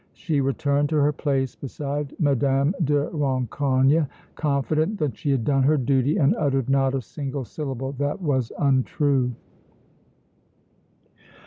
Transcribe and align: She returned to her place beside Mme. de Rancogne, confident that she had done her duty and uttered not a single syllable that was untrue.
She 0.13 0.41
returned 0.41 0.89
to 0.89 0.95
her 0.95 1.13
place 1.13 1.53
beside 1.55 2.15
Mme. 2.17 2.71
de 2.83 3.07
Rancogne, 3.13 4.07
confident 4.33 4.97
that 4.97 5.15
she 5.15 5.29
had 5.29 5.45
done 5.45 5.61
her 5.61 5.77
duty 5.77 6.17
and 6.17 6.35
uttered 6.37 6.71
not 6.71 6.95
a 6.95 7.03
single 7.03 7.45
syllable 7.45 7.91
that 7.99 8.19
was 8.19 8.51
untrue. 8.57 9.35